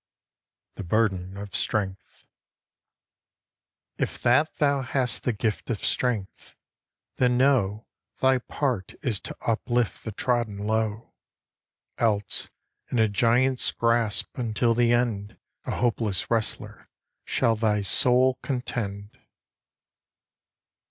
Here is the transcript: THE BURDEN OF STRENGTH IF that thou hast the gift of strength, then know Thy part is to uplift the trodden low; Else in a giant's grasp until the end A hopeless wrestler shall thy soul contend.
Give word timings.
THE 0.77 0.83
BURDEN 0.83 1.37
OF 1.37 1.55
STRENGTH 1.55 2.25
IF 3.99 4.19
that 4.23 4.51
thou 4.55 4.81
hast 4.81 5.25
the 5.25 5.31
gift 5.31 5.69
of 5.69 5.85
strength, 5.85 6.55
then 7.17 7.37
know 7.37 7.85
Thy 8.19 8.39
part 8.39 8.95
is 9.03 9.19
to 9.19 9.37
uplift 9.41 10.03
the 10.03 10.11
trodden 10.11 10.57
low; 10.57 11.13
Else 11.99 12.49
in 12.89 12.97
a 12.97 13.07
giant's 13.07 13.71
grasp 13.71 14.39
until 14.39 14.73
the 14.73 14.91
end 14.91 15.37
A 15.65 15.71
hopeless 15.75 16.31
wrestler 16.31 16.89
shall 17.23 17.55
thy 17.55 17.83
soul 17.83 18.39
contend. 18.41 19.19